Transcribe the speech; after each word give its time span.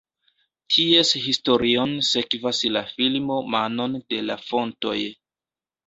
Ties 0.75 1.11
historion 1.25 1.93
sekvas 2.09 2.65
la 2.73 2.85
filmo 2.97 3.41
Manon 3.59 3.97
de 4.11 4.27
la 4.33 4.43
fontoj. 4.51 5.01